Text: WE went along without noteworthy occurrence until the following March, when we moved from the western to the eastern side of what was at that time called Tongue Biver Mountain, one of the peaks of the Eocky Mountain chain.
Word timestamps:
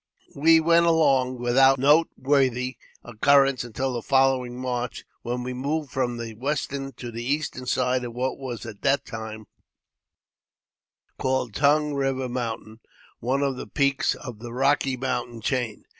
WE 0.35 0.59
went 0.59 0.87
along 0.87 1.37
without 1.37 1.77
noteworthy 1.77 2.75
occurrence 3.03 3.63
until 3.63 3.93
the 3.93 4.01
following 4.01 4.59
March, 4.59 5.05
when 5.21 5.43
we 5.43 5.53
moved 5.53 5.91
from 5.91 6.17
the 6.17 6.33
western 6.33 6.91
to 6.93 7.11
the 7.11 7.23
eastern 7.23 7.67
side 7.67 8.03
of 8.03 8.11
what 8.15 8.39
was 8.39 8.65
at 8.65 8.81
that 8.81 9.05
time 9.05 9.45
called 11.19 11.53
Tongue 11.53 11.93
Biver 11.93 12.31
Mountain, 12.31 12.79
one 13.19 13.43
of 13.43 13.57
the 13.57 13.67
peaks 13.67 14.15
of 14.15 14.39
the 14.39 14.49
Eocky 14.49 14.97
Mountain 14.99 15.41
chain. 15.41 15.83